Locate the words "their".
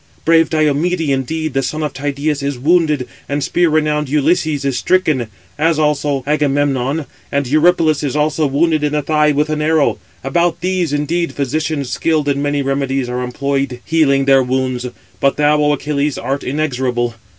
14.25-14.41